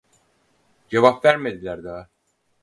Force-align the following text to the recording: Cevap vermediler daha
Cevap 0.89 1.23
vermediler 1.25 1.83
daha 1.83 2.09